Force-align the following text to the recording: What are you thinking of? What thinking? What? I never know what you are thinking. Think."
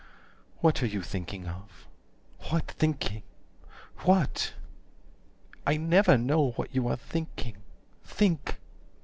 What 0.61 0.81
are 0.81 0.87
you 0.87 1.03
thinking 1.03 1.47
of? 1.47 1.85
What 2.49 2.65
thinking? 2.71 3.21
What? 3.97 4.55
I 5.63 5.77
never 5.77 6.17
know 6.17 6.53
what 6.55 6.73
you 6.73 6.87
are 6.87 6.95
thinking. 6.97 7.57
Think." 8.03 8.59